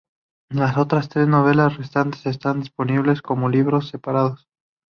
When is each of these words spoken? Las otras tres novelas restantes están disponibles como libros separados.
Las 0.49 0.77
otras 0.79 1.09
tres 1.09 1.27
novelas 1.27 1.77
restantes 1.77 2.25
están 2.25 2.61
disponibles 2.61 3.21
como 3.21 3.49
libros 3.49 3.89
separados. 3.89 4.47